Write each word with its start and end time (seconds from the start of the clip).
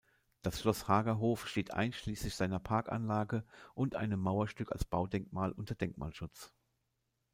Das 0.41 0.59
Schloss 0.61 0.87
Hagerhof 0.87 1.47
steht 1.47 1.75
einschließlich 1.75 2.33
seiner 2.33 2.57
Parkanlage 2.59 3.45
und 3.75 3.95
einem 3.95 4.19
Mauerstück 4.19 4.71
als 4.71 4.83
Baudenkmal 4.83 5.51
unter 5.51 5.75
Denkmalschutz. 5.75 6.51